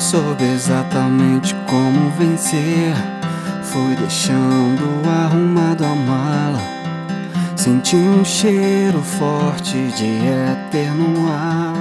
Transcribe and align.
soube 0.00 0.44
exatamente 0.44 1.54
como 1.68 2.10
vencer. 2.10 2.94
Fui 3.62 3.94
deixando 3.96 5.02
arrumado 5.24 5.84
a 5.84 5.94
mala. 5.94 6.60
Senti 7.56 7.96
um 7.96 8.24
cheiro 8.24 9.00
forte 9.02 9.88
de 9.96 10.26
éter 10.26 10.92
no 10.94 11.28
ar. 11.32 11.74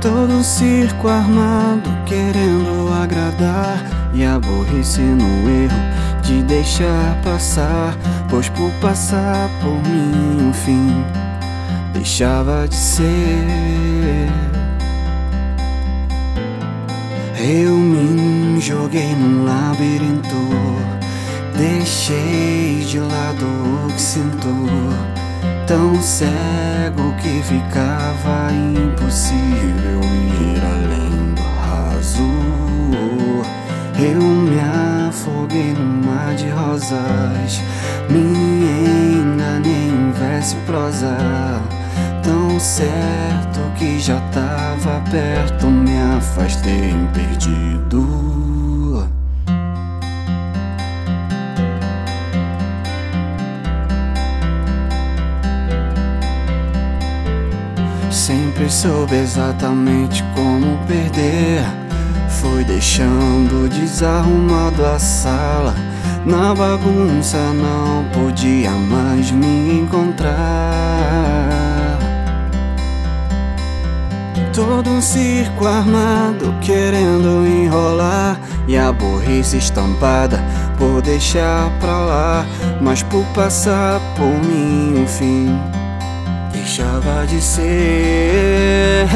Todo 0.00 0.34
um 0.34 0.42
circo 0.42 1.08
armado 1.08 1.90
querendo 2.06 2.92
agradar 2.92 3.82
e 4.12 4.24
a 4.24 4.38
burrice 4.38 5.00
no 5.00 5.48
erro 5.48 5.94
de 6.22 6.42
deixar 6.42 7.20
passar, 7.22 7.96
pois 8.28 8.48
por 8.50 8.70
passar 8.80 9.48
por 9.60 9.82
mim, 9.88 10.52
fim 10.52 11.04
deixava 11.94 12.66
de 12.68 12.74
ser. 12.74 14.28
Eu 17.38 17.76
me 17.76 18.60
joguei 18.60 19.14
num 19.14 19.44
labirinto, 19.44 20.50
deixei 21.56 22.84
de 22.84 22.98
lado 22.98 23.46
o 23.86 23.92
que 23.92 24.00
sinto. 24.00 24.68
Tão 25.66 26.00
cego 26.02 27.14
que 27.22 27.42
ficava 27.42 28.52
impossível 28.52 30.00
ir 30.40 30.60
além 30.62 31.34
do 31.34 31.42
raso. 31.42 32.22
Eu 33.98 34.20
me 34.20 34.58
afoguei 35.08 35.72
no 35.72 36.06
mar 36.06 36.34
de 36.34 36.48
rosas, 36.50 37.60
me 38.10 38.20
enganei 39.22 39.88
em 39.88 40.12
verso 40.12 40.56
e 40.56 40.66
prosa. 40.66 41.73
Certo 42.58 43.60
que 43.76 43.98
já 43.98 44.18
tava 44.32 45.02
perto, 45.10 45.66
me 45.66 45.96
afastei 46.16 46.94
perdido. 47.12 49.06
Sempre 58.10 58.70
soube 58.70 59.16
exatamente 59.16 60.24
como 60.34 60.78
perder. 60.86 61.64
Fui 62.28 62.64
deixando 62.64 63.68
desarrumado 63.68 64.86
a 64.86 64.98
sala. 64.98 65.74
Na 66.24 66.54
bagunça 66.54 67.38
não 67.52 68.04
podia 68.12 68.70
mais 68.70 69.30
me 69.30 69.80
encontrar. 69.80 70.53
Circo 75.04 75.66
armado 75.66 76.54
querendo 76.62 77.46
enrolar 77.46 78.40
E 78.66 78.78
a 78.78 78.90
burrice 78.90 79.58
estampada 79.58 80.42
por 80.78 81.02
deixar 81.02 81.70
pra 81.78 81.92
lá 81.92 82.46
Mas 82.80 83.02
por 83.02 83.22
passar 83.34 84.00
por 84.16 84.32
mim 84.48 85.04
o 85.04 85.06
fim 85.06 85.60
Deixava 86.52 87.26
de 87.26 87.42
ser. 87.42 89.06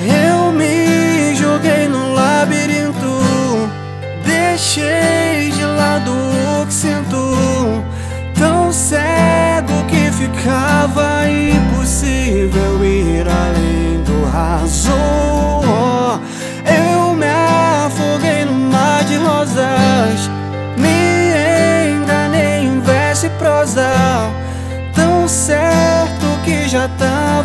Eu 0.00 0.50
me 0.52 1.34
joguei 1.34 1.86
no 1.86 2.14
labirinto 2.14 3.20
Deixei 4.24 5.50
de 5.50 5.64
lado 5.64 6.10
o 6.10 6.66
que 6.66 6.72
sinto 6.72 7.34
Tão 8.38 8.72
cego 8.72 9.09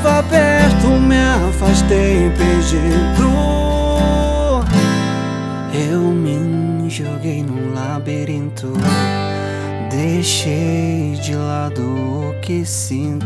tava 0.05 0.21
perto, 0.29 0.87
me 0.87 1.17
afastei 1.49 2.29
perdido. 2.37 3.25
Eu 5.73 6.01
me 6.01 6.89
joguei 6.89 7.43
num 7.43 7.73
labirinto. 7.73 8.73
Deixei 9.89 11.17
de 11.21 11.35
lado 11.35 11.81
o 11.81 12.39
que 12.41 12.63
sinto. 12.63 13.25